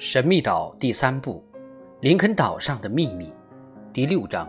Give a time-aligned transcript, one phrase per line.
[0.00, 1.44] 神秘岛第三部，
[2.00, 3.30] 《林肯岛上的秘密》
[3.92, 4.48] 第六章。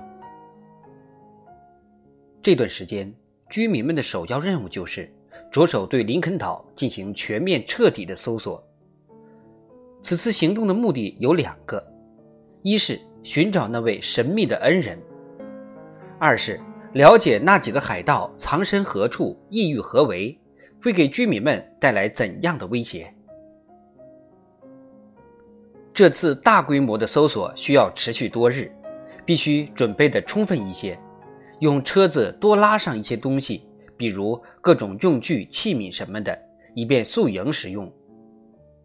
[2.40, 3.12] 这段时间，
[3.49, 5.12] 居民们的首要任务就是
[5.49, 8.63] 着手对林肯岛进行全面彻底的搜索。
[10.04, 11.84] 此次行动的目的有两个：
[12.62, 15.00] 一是寻找那位神秘的恩人；
[16.20, 16.62] 二是
[16.94, 20.40] 了解那几个海盗藏身何处、意欲何为，
[20.80, 23.12] 会给居民们带来怎样的威胁。
[25.99, 28.71] 这次大规模的搜索需要持续多日，
[29.26, 30.98] 必须准备的充分一些，
[31.59, 33.67] 用车子多拉上一些东西，
[33.98, 36.34] 比如各种用具、器皿什么的，
[36.73, 37.91] 以便宿营使用。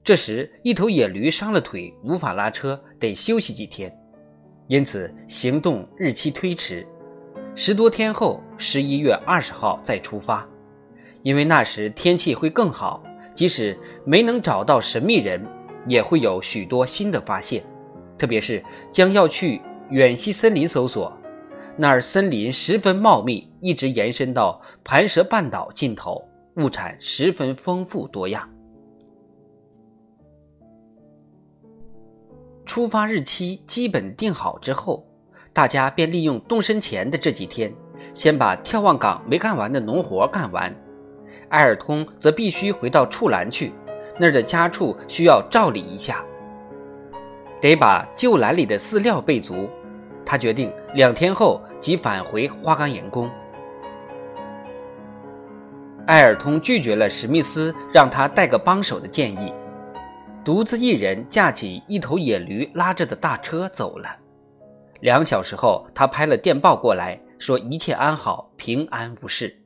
[0.02, 3.96] 这时，一头野驴伤了腿，无法拉车，得休息几天，
[4.66, 6.84] 因此行动日期推迟，
[7.54, 10.45] 十多天后，十一月二十号再出发，
[11.23, 13.01] 因为那时天气会更好，
[13.37, 15.40] 即使没能找到神秘人。
[15.87, 17.63] 也会有许多新的发现，
[18.18, 21.13] 特别是将要去远西森林搜索，
[21.77, 26.23] 那儿森林十分茂密，一直延伸到盘蛇半岛尽头，
[26.57, 28.49] 物产十分丰富多样。
[32.65, 35.07] 出发日期基本定好之后，
[35.52, 37.73] 大家便利用动身前的这几天，
[38.15, 40.74] 先把眺望港没干完的农活干完。
[41.51, 43.73] 埃尔通则必须回到处兰去。
[44.18, 46.24] 那儿的家畜需要照理一下，
[47.60, 49.68] 得把旧篮里的饲料备足。
[50.26, 53.30] 他决定两天后即返回花岗岩宫。
[56.06, 59.52] 艾尔通拒绝了史密斯让他带个帮手的建议，
[60.45, 64.09] 独自一人架起一头野驴拉着的大车走了。
[65.00, 69.63] 两小时后，他拍了电报过来，说一切安好，平安无事。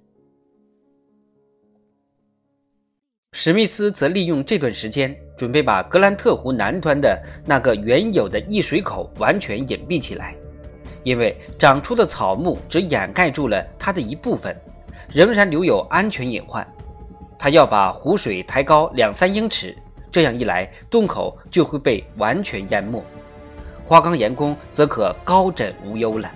[3.32, 10.34] 史密斯则利用这段时间，准备把格兰特湖南端的那个原有的溢水口完全隐蔽起来，
[11.02, 14.56] 因为长出的草木只掩盖住了它的一部分，
[15.12, 16.66] 仍然留有安全隐患。
[17.38, 19.76] 他要把湖水抬高两三英尺，
[20.10, 23.00] 这样一来，洞口就会被完全淹没，
[23.84, 26.30] 花岗岩宫则可高枕无忧了。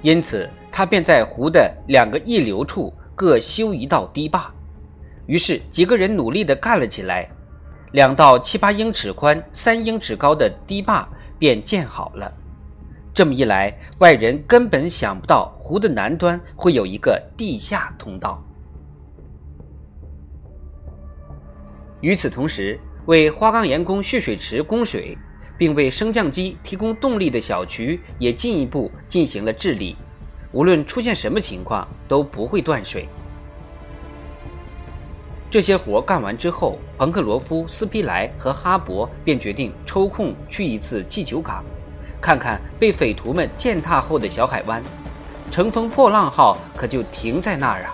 [0.00, 4.52] 因此，他便在湖的两个溢流处各修一道堤坝。
[5.30, 7.24] 于是几个人努力地干了起来，
[7.92, 11.08] 两道七八英尺宽、三英尺高的堤坝
[11.38, 12.32] 便建好了。
[13.14, 18.42] 这么一来，外人根本想不到湖的南端会有一个地下通道。
[22.00, 22.76] 与此同时，
[23.06, 25.16] 为花岗岩宫蓄水池供水，
[25.56, 29.96] 并为升降机提供动力的小渠也进一步进行了治理，
[30.50, 33.08] 无论出现什么情况都不会断水。
[35.50, 41.64] 这些活干完之后，彭克罗夫、斯皮莱和哈勃便决定抽空去一次气球港，
[42.20, 44.80] 看看被匪徒们践踏后的小海湾。
[45.50, 47.90] 乘风破浪号可就停在那儿啊！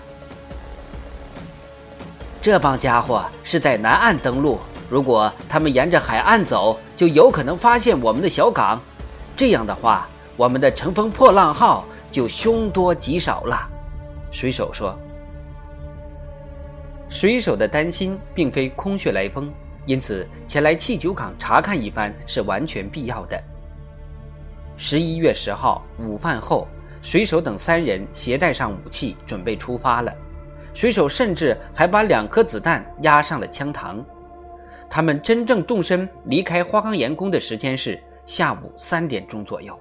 [2.42, 8.78] 这帮家伙是在南岸登陆，如果他们沿着海岸走，就有可能发现我们的小港。
[9.34, 10.06] 这样的话，
[10.36, 13.66] 我们的乘风破浪号就凶多吉少了。
[14.30, 14.94] 水手说。
[17.08, 19.52] 水手的担心并非空穴来风，
[19.86, 23.40] 因此前来气球港查看一番是完全必要的。
[24.76, 26.66] 十一月十号午饭后，
[27.00, 30.12] 水手等三人携带上武器，准备出发了。
[30.74, 34.04] 水手甚至还把两颗子弹压上了枪膛。
[34.90, 39.78] 他们真正动身离开花岗岩宫的时间是下午三点钟左右。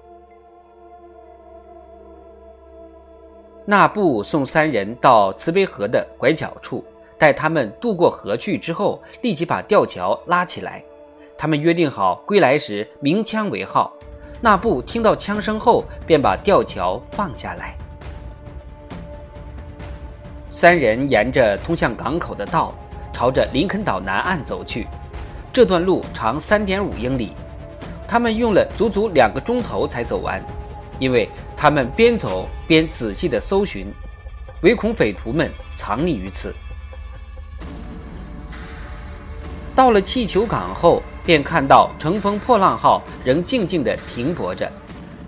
[3.65, 6.85] 纳布送三人到慈悲河的拐角处。
[7.17, 10.83] 待他们渡过河去之后，立即把吊桥拉起来。
[11.37, 13.93] 他们约定好归来时鸣枪为号。
[14.41, 17.75] 纳布听到枪声后，便把吊桥放下来。
[20.49, 22.73] 三人沿着通向港口的道，
[23.11, 24.87] 朝着林肯岛南岸走去。
[25.51, 27.33] 这段路长三点五英里，
[28.07, 30.41] 他们用了足足两个钟头才走完，
[30.99, 33.87] 因为他们边走边仔细地搜寻，
[34.61, 36.53] 唯恐匪徒们藏匿于此。
[39.75, 44.71] 到了气球港后，便看到“乘风破浪号”仍静静地停泊着，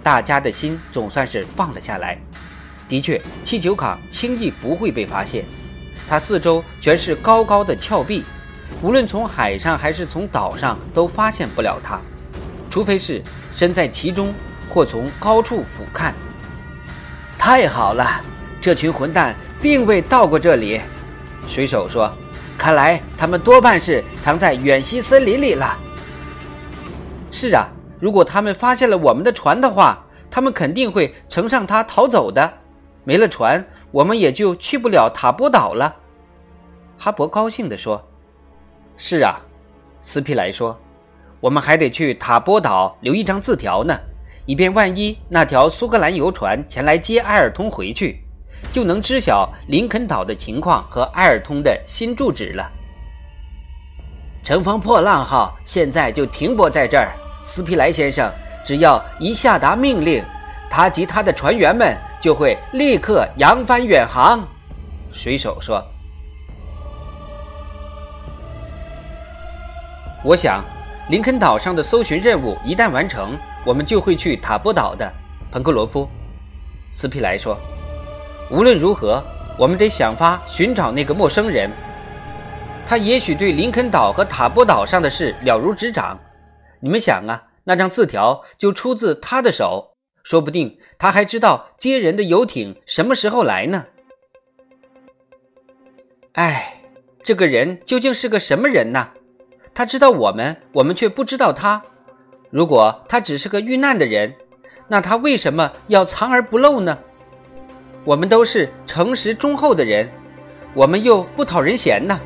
[0.01, 2.17] 大家的心总算是放了下来。
[2.87, 5.43] 的确，气球港轻易不会被发现，
[6.07, 8.23] 它四周全是高高的峭壁，
[8.81, 11.99] 无论从海上还是从岛上都发现不了它，
[12.69, 13.21] 除非是
[13.53, 14.33] 身在其中
[14.73, 16.13] 或从高处俯瞰。
[17.37, 18.21] 太好了，
[18.61, 20.79] 这群混蛋并未到过这里，
[21.49, 22.09] 水手说。
[22.57, 25.77] 看来他们多半是藏在远西森林里了。
[27.31, 27.67] 是啊，
[27.99, 32.51] 如果他们发现了我们的船的话，他们肯定会乘上它逃走的。
[33.03, 35.95] 没了船，我们也就去不了塔波岛了。
[36.97, 38.03] 哈勃高兴地说
[38.97, 39.39] ：“是啊。”
[40.01, 40.77] 斯皮莱说
[41.39, 43.97] ：“我们还得去塔波岛留一张字条呢，
[44.45, 48.23] 以便万一那条苏格兰游船前来接埃尔通回去，
[48.71, 52.71] 就能知晓林肯岛的情况和埃尔通的新住址了。”
[54.43, 57.11] 乘风破浪号现在就停泊在这儿。
[57.43, 58.31] 斯皮莱先生
[58.65, 60.23] 只要一下达命令，
[60.69, 64.45] 他及他的船员们就会立刻扬帆远航。
[65.13, 65.83] 水手说
[70.23, 70.63] ：“我想，
[71.09, 75.09] 林肯岛上的搜寻任务一旦完成，我们就会去塔波岛的。”
[75.51, 76.07] 彭克罗夫，
[76.91, 77.57] 斯皮莱说
[78.49, 79.21] ：“无论如何，
[79.57, 81.69] 我们得想法寻找那个陌生人。”
[82.87, 86.17] 他也许对林肯岛和塔波岛上的事了如指掌。
[86.79, 93.85] 你们想啊，那张字条就出自他的手，说不定他还知道接人的游艇什么时候来呢。
[96.33, 96.81] 哎，
[97.23, 99.09] 这个人究竟是个什么人呢？
[99.73, 101.81] 他知道我们，我们却不知道他。
[102.49, 104.33] 如果他只是个遇难的人，
[104.87, 106.97] 那他为什么要藏而不露呢？
[108.07, 110.09] 我们都是诚实忠厚的人，
[110.73, 112.17] 我们又不讨人嫌呢。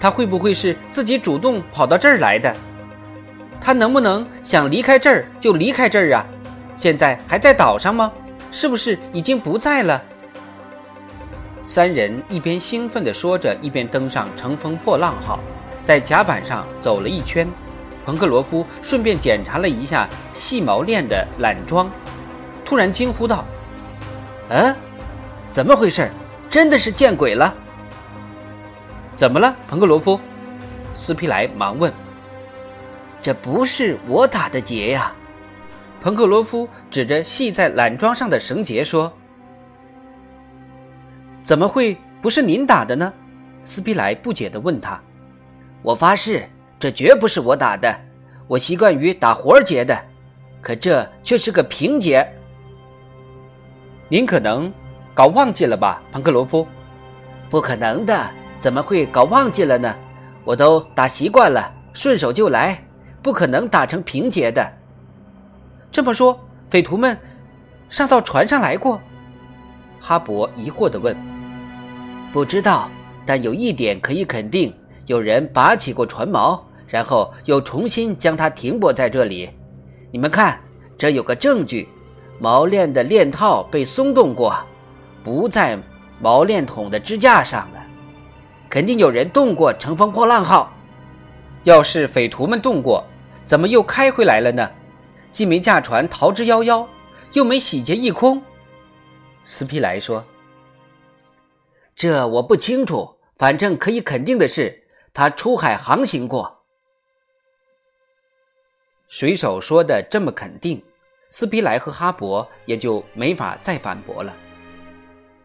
[0.00, 2.50] 他会不会是自己主动跑到这儿来的？
[3.60, 6.24] 他能不能想离开这儿就离开这儿啊？
[6.74, 8.10] 现在还在岛上吗？
[8.50, 10.02] 是不是已经不在了？
[11.62, 15.38] 三人一边兴奋地说着，一边登上“乘风破浪号”，
[15.84, 17.46] 在甲板上走了一圈。
[18.06, 21.90] 彭克罗夫顺便检查了一下细毛链的缆桩，
[22.64, 23.44] 突然惊呼道
[24.48, 24.74] ：“嗯，
[25.52, 26.10] 怎么回事？
[26.50, 27.54] 真的是见鬼了！”
[29.16, 30.18] 怎么了，彭克罗夫？
[30.94, 31.92] 斯皮莱忙问。
[33.20, 35.12] “这不是我打的结呀！”
[36.00, 39.12] 彭克罗夫指着系在缆桩上的绳结说。
[41.44, 43.12] “怎么会不是您打的呢？”
[43.62, 44.98] 斯皮莱不解地问他。
[45.82, 46.48] “我发誓，
[46.80, 47.94] 这绝不是我打的。
[48.48, 49.96] 我习惯于打活结的，
[50.62, 52.26] 可这却是个平结。
[54.08, 54.72] 您可能
[55.14, 56.66] 搞忘记了吧，庞克罗夫
[57.50, 58.30] ？”“不可能的。”
[58.62, 59.92] 怎么会搞忘记了呢？
[60.44, 62.80] 我都打习惯了，顺手就来，
[63.20, 64.64] 不可能打成平结的。
[65.90, 66.38] 这么说，
[66.70, 67.18] 匪徒们
[67.88, 69.00] 上到船上来过？
[70.00, 71.16] 哈勃疑惑地问。
[72.32, 72.88] 不知道，
[73.26, 74.72] 但有一点可以肯定：
[75.06, 79.50] 有人拔起过船锚，然后又重新将它停泊在这里。
[80.12, 80.60] 你们看，
[80.96, 81.88] 这有个证据：
[82.40, 84.56] 锚链的链套被松动过，
[85.24, 85.78] 不在
[86.22, 87.82] 锚链筒的支架上了。
[88.68, 90.72] 肯定有人动过“乘风破浪号”，
[91.64, 93.04] 要是匪徒们动过，
[93.44, 94.70] 怎么又开回来了呢？
[95.30, 96.86] 既没驾船逃之夭夭，
[97.32, 98.42] 又没洗劫一空。
[99.44, 100.24] 斯皮莱说
[101.96, 106.60] ：“这我不清楚，反正可以肯定的是，他出海航行过。”
[109.08, 110.82] 水手说的这么肯定，
[111.28, 114.34] 斯皮莱和哈勃也就没法再反驳了。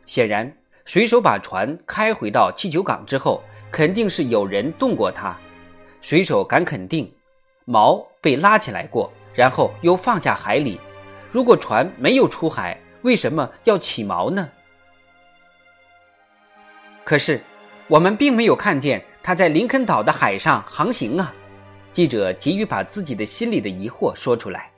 [0.08, 0.52] 显然。
[0.86, 5.38] 水手把船开回到气球港之后，肯定是有人动过它。
[6.00, 7.14] 水手敢肯定，
[7.66, 10.80] 锚被拉起来过，然后又放下海里。
[11.30, 14.50] 如果船没有出海，为什么要起锚呢？
[17.04, 17.42] 可是，
[17.88, 21.34] 我们并没有看见他在林肯岛的海上航行啊！
[21.92, 24.72] 记者急于把自己的心里的疑惑说出来。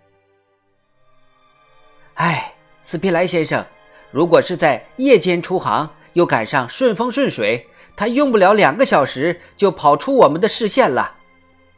[2.16, 3.64] 哎，斯皮莱先生，
[4.12, 11.16] 如果是在夜间出航，又赶上顺风顺水，他用不了两个小时就跑出我们的视线了。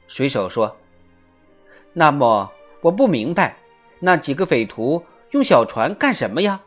[0.07, 0.75] 水手说
[1.93, 2.49] ：“那么
[2.81, 3.55] 我不明白，
[3.99, 6.59] 那几个匪徒用小船干什么呀？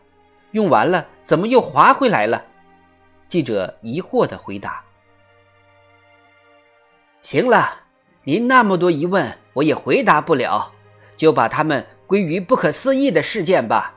[0.52, 2.44] 用完了怎么又划回来了？”
[3.26, 4.85] 记者疑惑地回答
[7.21, 7.80] ：“行了，
[8.23, 10.71] 您那么多疑问，我也回答不了，
[11.16, 13.94] 就把他们归于不可思议的事件吧，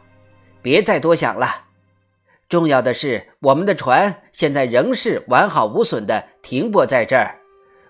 [0.67, 1.63] 别再多想了。”
[2.49, 7.39] 重要的是，我们的船现在仍是完好无损的停泊在这儿。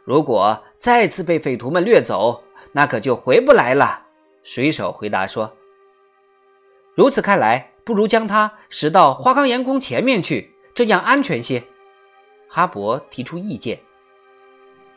[0.04, 2.44] 如果再次被匪徒们掠走，
[2.74, 4.04] 那可就回不来了。
[4.44, 5.58] 水手回答说
[6.94, 11.64] ：“如此看来，不如将它驶到花岗岩宫前面去，这样安全些。”
[12.48, 13.80] 哈勃提出意见：“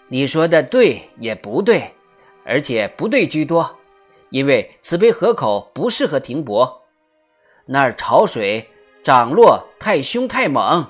[0.09, 1.95] 你说的对也不对，
[2.45, 3.79] 而且不对居多，
[4.29, 6.80] 因为慈悲河口不适合停泊，
[7.67, 8.69] 那儿潮水。”
[9.03, 10.87] 涨落太凶太猛，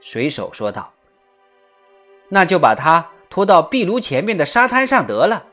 [0.00, 0.90] 水手说道
[2.30, 5.44] ：“那就把它拖到壁炉前面的沙滩上得了。”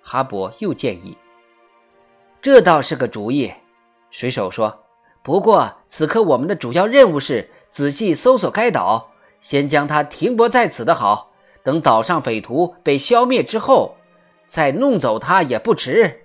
[0.00, 1.18] 哈勃又建议
[2.40, 3.52] ：“这倒是个主意。
[4.12, 4.84] 水手说
[5.24, 11.32] ：“不过此刻我们的主要任务是仔细搜索该岛，先将它停泊在此的好。
[11.64, 13.96] 等岛上匪徒被消灭之后，
[14.46, 16.24] 再弄走它也不迟。”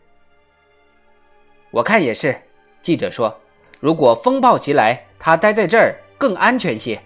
[1.72, 2.39] 我看也是。
[2.84, 3.42] 记者说
[3.79, 7.01] ：“如果风暴袭来，他待在这儿更安全些。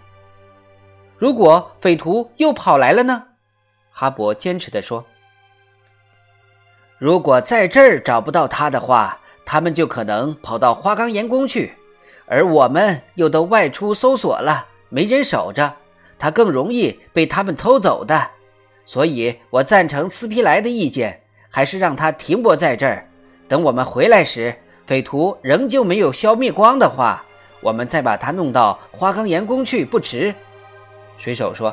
[1.18, 3.24] 如果匪徒又跑来了呢？”
[3.92, 5.06] 哈勃坚持地说
[6.98, 11.74] ：“如果在这儿找不到他的话，他们就可能跑到花岗岩宫去，
[12.26, 15.76] 而我们又都外出搜索了，没人守着，
[16.18, 18.30] 他更容易被他们偷走的。
[18.86, 23.10] 所以我赞成斯皮莱的意见，还是让他停泊在这儿，
[23.48, 24.56] 等我们回来时。”
[24.90, 27.24] 匪徒仍旧没有消灭光的话，
[27.62, 30.34] 我们再把他弄到花岗岩宫去不迟。
[31.16, 31.72] 水手说：“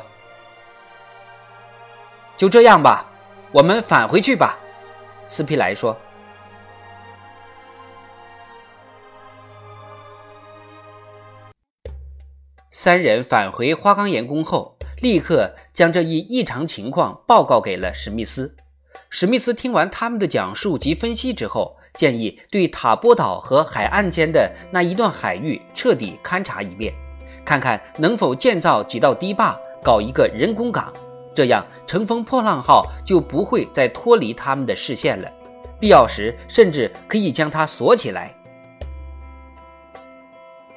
[2.37, 3.07] 就这样吧，
[3.51, 4.59] 我们返回去吧。”
[5.25, 5.97] 斯皮莱说。
[12.69, 18.55] 三人返回花岗岩宫后，立刻将这一异常情况报告给了史密斯。
[19.09, 21.76] 史密斯听完他们的讲述及分析之后。
[21.97, 26.93] 建议对塔波岛和海岸间的那一段海域彻底勘察一遍，
[27.43, 30.93] 看看能否建造几道堤坝，搞一个人工港，
[31.33, 35.27] 这样乘风破浪号就不会再脱离他们的视线了。
[35.79, 38.33] 必要时，甚至可以将它锁起来。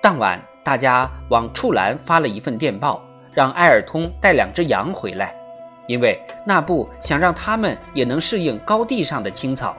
[0.00, 5.34] 当晚，大家往处兰发了一份电报，让埃尔通带两只羊回来，
[5.86, 9.76] 因为那布想让他们也能适应高地上的青草。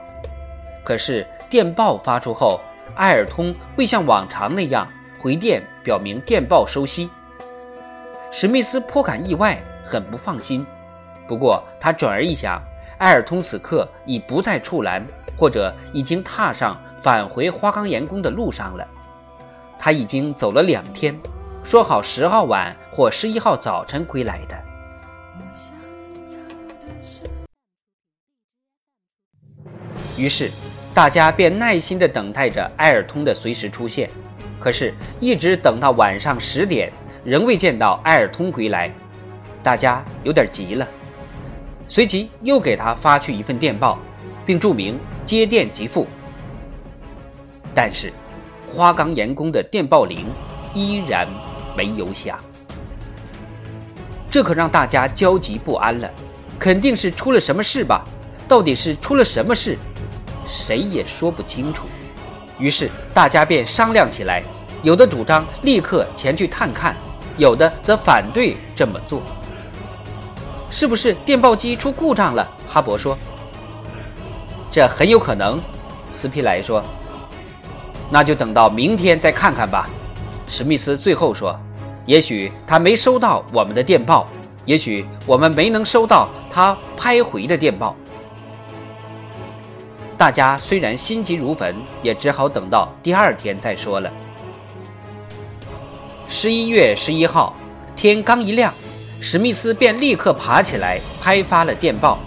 [0.84, 2.60] 可是电报发出后，
[2.94, 4.88] 艾尔通未像往常那样
[5.20, 7.08] 回电表明电报收悉。
[8.30, 10.66] 史密斯颇感意外，很不放心。
[11.28, 12.60] 不过他转而一想，
[12.98, 18.86] 艾尔通此刻已不在处栏，或者已经踏上返回花岗岩宫的路上了。
[19.78, 21.18] 他已经走了两天，
[21.62, 24.56] 说好十号晚或十一号早晨归来的。
[30.16, 30.50] 于是。
[30.94, 34.10] 大家便耐心地等待着埃尔通的随时出现，
[34.60, 36.92] 可是，一直等到晚上十点，
[37.24, 38.92] 仍未见到埃尔通归来，
[39.62, 40.86] 大家有点急了，
[41.88, 43.98] 随即又给他发去一份电报，
[44.44, 46.06] 并注明接电即付。
[47.74, 48.12] 但是，
[48.68, 50.26] 花岗岩宫的电报铃
[50.74, 51.26] 依然
[51.74, 52.38] 没有响，
[54.30, 56.10] 这可让大家焦急不安了，
[56.58, 58.04] 肯定是出了什么事吧？
[58.46, 59.78] 到底是出了什么事？
[60.52, 61.86] 谁也说不清楚，
[62.58, 64.42] 于是大家便商量起来，
[64.82, 66.94] 有的主张立刻前去探看，
[67.38, 69.22] 有的则反对这么做。
[70.70, 72.46] 是不是电报机出故障了？
[72.68, 73.16] 哈勃说
[74.70, 75.58] ：“这很有可能。”
[76.12, 76.82] 斯皮莱说
[78.12, 79.88] ：“那就等到明天再看看吧。”
[80.46, 81.58] 史密斯最后说
[82.04, 84.26] ：“也许他没收到我们的电报，
[84.66, 87.96] 也许我们没能收到他拍回的电报。”
[90.16, 94.10] 大家虽然心急如焚，也只好等到第二天再说了。
[96.28, 97.56] 十一月十一号，
[97.96, 98.72] 天刚一亮，
[99.20, 102.18] 史密斯便立刻爬起来拍发了电报，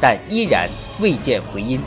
[0.00, 0.68] 但依然
[1.00, 1.80] 未见回音。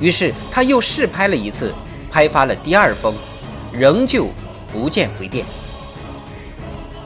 [0.00, 1.72] 于是他又试拍了一次，
[2.10, 3.14] 拍发了第二封，
[3.72, 4.28] 仍旧
[4.72, 5.44] 不见回电。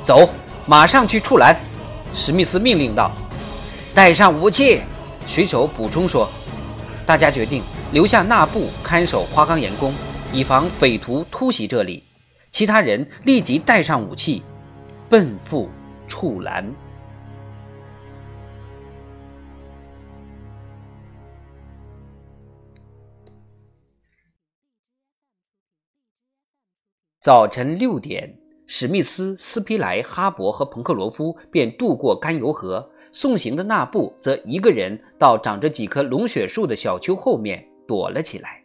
[0.03, 0.29] 走，
[0.67, 1.55] 马上去处拦！
[2.13, 3.13] 史密斯命令道。
[3.95, 4.83] 带上武器，
[5.27, 6.29] 水手补充说。
[7.11, 7.61] 大家决定
[7.93, 9.93] 留下纳布看守花岗岩宫，
[10.33, 12.05] 以防匪徒突袭这里。
[12.53, 14.45] 其他人立即带上武器，
[15.09, 15.69] 奔赴
[16.07, 16.73] 处兰。
[27.21, 28.39] 早晨六点，
[28.69, 32.89] 史密斯、斯皮莱、哈勃和彭克罗夫便渡过甘油河。
[33.13, 38.63] 送行的那布则一个人到长着几棵龙血树的小丘后面躲了起来。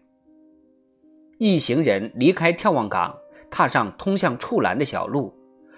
[1.37, 3.15] 一行人离开眺望岗，
[3.49, 5.33] 踏上通向处栏的小路。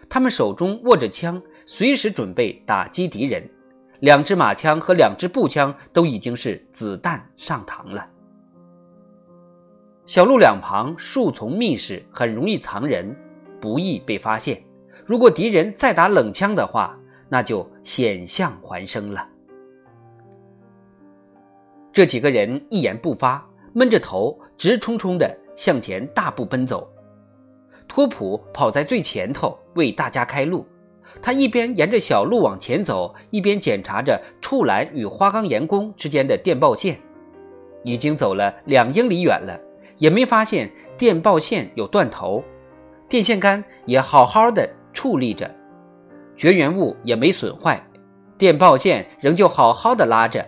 [0.10, 3.50] 他们手中握着枪，随时准备打击敌人。
[4.02, 8.08] 两支马枪和两支步枪都已经是子弹上膛了。
[10.06, 13.16] 小路两旁树丛密实，很容易藏人，
[13.60, 14.64] 不易被发现。
[15.04, 16.98] 如果敌人再打冷枪的话，
[17.30, 19.28] 那就险象环生了。
[21.92, 23.44] 这几个人一言不发，
[23.74, 26.88] 闷着头，直冲冲地向前大步奔走。
[27.88, 30.66] 托普跑在最前头，为大家开路。
[31.22, 37.00] 他一边沿着小路往前走，一边检查着处兰与花岗岩宫之间的电报线。
[37.84, 39.58] 已经走了两英里远了，
[39.98, 42.44] 也没发现电报线有断头，
[43.08, 45.50] 电线杆也好好的矗立着，
[46.38, 47.84] 绝缘物也没损坏，
[48.38, 50.48] 电报线仍旧好好的拉着。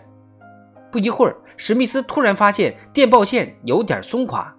[0.91, 4.55] 不一会儿，史密斯突然发现电报线有点松垮。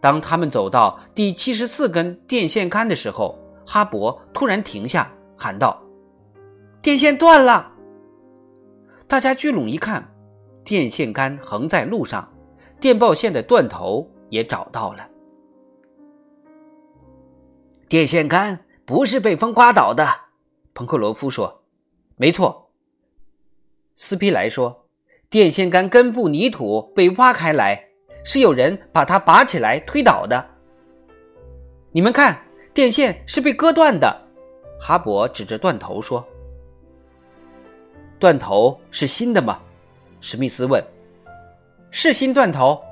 [0.00, 5.82] 当他们走到第七十四根电线杆的时候，哈勃突然停下，喊道
[6.80, 7.72] ：“电线断了！”
[9.08, 10.06] 大家聚拢一看，
[10.64, 12.28] 电线杆横在路上，
[12.80, 15.06] 电报线的断头也找到了。
[17.88, 20.06] 电线杆不是被风刮倒的，
[20.76, 21.62] 彭克罗夫说
[22.16, 22.70] ：“没错。”
[23.96, 24.86] 斯皮莱说
[25.30, 27.82] ：“电线杆根部泥土被挖开来。”
[28.28, 30.44] 是有人把它拔起来推倒的。
[31.92, 32.36] 你们看，
[32.74, 34.20] 电线是被割断的。
[34.80, 36.26] 哈勃指着断头说
[38.18, 39.60] ：“断头是新的吗？”
[40.20, 40.84] 史密斯问。
[41.90, 42.82] “是新断头。”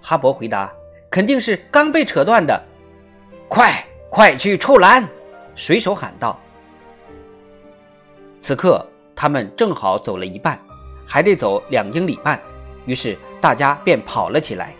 [0.00, 0.70] 哈勃回答
[1.10, 2.62] ，“肯定是刚被扯断的。”
[3.48, 5.08] 快，快去触栏！
[5.56, 6.38] 水手喊道。
[8.44, 8.86] 此刻
[9.16, 10.60] 他们正好走了一半，
[11.06, 12.38] 还得走两英里半。
[12.84, 14.74] 于是大家便跑了起来。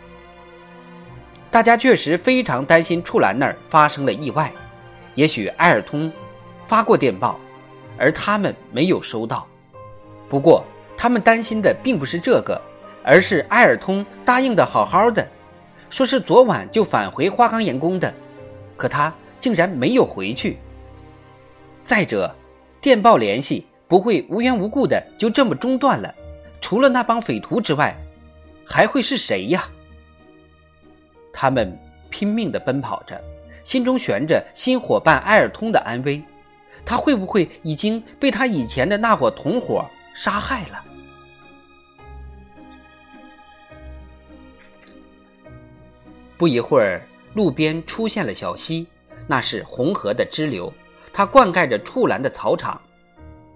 [1.51, 4.53] 大家确实非常担心处栏那儿发生了意外，
[5.15, 6.13] 也许埃尔通
[6.67, 7.41] 发过电报，
[7.97, 9.47] 而他们没有收到。
[10.29, 10.63] 不过
[10.95, 12.61] 他们担心的并不是这个，
[13.03, 15.27] 而是埃尔通答应的好好的，
[15.89, 18.13] 说是昨晚就返回花岗岩宫的，
[18.77, 20.59] 可他竟然没有回去。
[21.83, 22.31] 再者，
[22.85, 26.15] 电报联系不会无缘无故的就这么中断了。
[26.61, 27.97] 除了那帮匪徒之外，
[28.63, 29.67] 还会是谁呀？
[31.33, 31.75] 他们
[32.11, 33.19] 拼命地奔跑着，
[33.63, 36.23] 心中悬着新伙伴埃尔通的安危。
[36.85, 40.85] 他会不会已经被他以前的那伙同伙杀害了？
[46.37, 47.01] 不一会儿，
[47.33, 48.87] 路边出现了小溪，
[49.27, 50.71] 那是红河的支流，
[51.17, 52.79] 它灌溉着处栏的草场。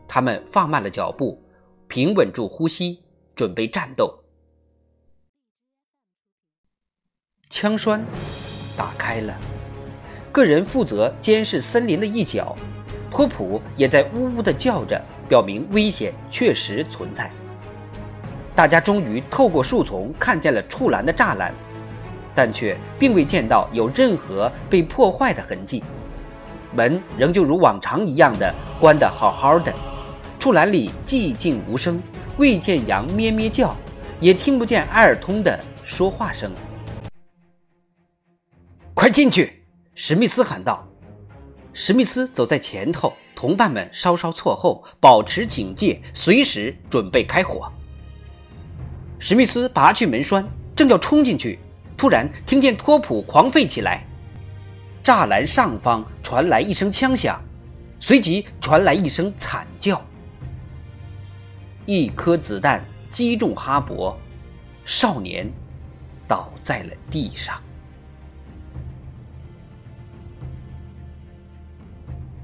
[0.07, 1.43] 他们放慢了脚步。
[1.89, 3.03] 平稳住呼吸，
[3.35, 4.15] 准备战斗。
[7.49, 8.05] 枪栓
[8.77, 9.35] 打开了，
[10.31, 12.55] 个人负责监视森林的一角。
[13.11, 17.31] 托普也在呜呜的叫着，表明危险确实存在。
[18.55, 21.55] 大家终于透过树丛看见了触栏的栅栏，
[22.35, 25.83] 但却并未见到有任何被破坏的痕迹。
[26.75, 29.75] 门仍旧如往常一样的关得好好的。
[30.39, 32.03] 树栏里寂静无声，
[32.39, 33.77] 未见羊咩咩叫，
[34.19, 36.51] 也听不见埃尔通的说话声。
[38.95, 39.63] 快进去！
[39.95, 40.89] 史密斯喊道。
[41.75, 47.71] 史密斯走在前头，同伴们稍稍错后，保持警戒，随时准备开火。
[49.19, 51.59] 史密斯拔去门栓，正要冲进去，
[51.97, 54.05] 突然听见托普狂吠起来。
[55.05, 57.43] 栅栏上方传来一声枪响，
[57.99, 59.99] 随即传来一声惨叫。
[61.87, 64.15] 一颗子弹击中哈勃，
[64.85, 65.51] 少年
[66.27, 67.59] 倒在了地上。